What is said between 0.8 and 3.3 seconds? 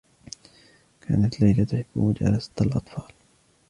كانت ليلى تحبّ مجالسة الأطفال.